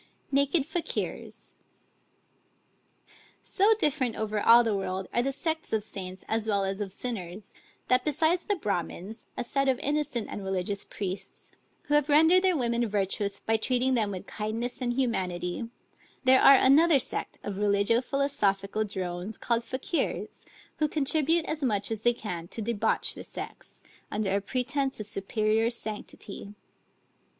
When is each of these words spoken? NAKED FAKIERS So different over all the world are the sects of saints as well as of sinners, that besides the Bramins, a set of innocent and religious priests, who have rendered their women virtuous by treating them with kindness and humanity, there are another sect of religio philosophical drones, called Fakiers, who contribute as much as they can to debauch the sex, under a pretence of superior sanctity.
NAKED 0.31 0.65
FAKIERS 0.65 1.53
So 3.43 3.75
different 3.75 4.15
over 4.15 4.39
all 4.41 4.63
the 4.63 4.75
world 4.75 5.07
are 5.13 5.21
the 5.21 5.31
sects 5.31 5.73
of 5.73 5.83
saints 5.83 6.25
as 6.27 6.47
well 6.47 6.65
as 6.65 6.81
of 6.81 6.91
sinners, 6.91 7.53
that 7.87 8.03
besides 8.03 8.45
the 8.45 8.55
Bramins, 8.55 9.27
a 9.37 9.43
set 9.43 9.69
of 9.69 9.77
innocent 9.77 10.27
and 10.27 10.43
religious 10.43 10.85
priests, 10.85 11.51
who 11.83 11.93
have 11.93 12.09
rendered 12.09 12.41
their 12.43 12.57
women 12.57 12.83
virtuous 12.87 13.41
by 13.41 13.57
treating 13.57 13.93
them 13.93 14.09
with 14.09 14.25
kindness 14.25 14.81
and 14.81 14.93
humanity, 14.93 15.69
there 16.23 16.41
are 16.41 16.55
another 16.55 16.97
sect 16.97 17.37
of 17.43 17.59
religio 17.59 18.01
philosophical 18.01 18.83
drones, 18.83 19.37
called 19.37 19.63
Fakiers, 19.63 20.47
who 20.77 20.87
contribute 20.87 21.45
as 21.45 21.61
much 21.61 21.91
as 21.91 22.01
they 22.01 22.13
can 22.15 22.47
to 22.47 22.59
debauch 22.59 23.13
the 23.13 23.23
sex, 23.23 23.83
under 24.09 24.35
a 24.35 24.41
pretence 24.41 24.99
of 24.99 25.05
superior 25.05 25.69
sanctity. 25.69 26.55